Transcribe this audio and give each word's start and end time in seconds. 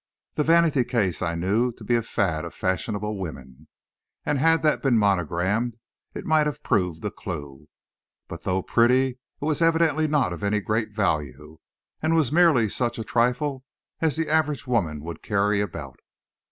The 0.33 0.43
vanity 0.43 0.83
case 0.83 1.21
I 1.21 1.35
knew 1.35 1.71
to 1.73 1.83
be 1.83 1.93
a 1.95 2.01
fad 2.01 2.43
of 2.43 2.55
fashionable 2.55 3.19
women, 3.19 3.67
and 4.25 4.39
had 4.39 4.63
that 4.63 4.81
been 4.81 4.97
monogrammed, 4.97 5.77
it 6.15 6.25
might 6.25 6.47
have 6.47 6.63
proved 6.63 7.05
a 7.05 7.11
clue. 7.11 7.67
But, 8.27 8.41
though 8.41 8.63
pretty, 8.63 9.07
it 9.39 9.45
was 9.45 9.61
evidently 9.61 10.07
not 10.07 10.33
of 10.33 10.41
any 10.41 10.59
great 10.59 10.91
value, 10.95 11.59
and 12.01 12.15
was 12.15 12.31
merely 12.31 12.67
such 12.67 12.97
a 12.97 13.03
trifle 13.03 13.63
as 13.99 14.15
the 14.15 14.27
average 14.27 14.65
woman 14.65 15.01
would 15.03 15.21
carry 15.21 15.61
about. 15.61 15.99